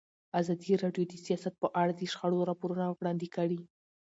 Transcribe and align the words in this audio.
ازادي 0.39 0.73
راډیو 0.83 1.03
د 1.07 1.13
سیاست 1.25 1.53
په 1.61 1.67
اړه 1.81 1.91
د 1.95 2.01
شخړو 2.11 2.47
راپورونه 2.49 2.85
وړاندې 2.89 3.27
کړي. 3.35 3.59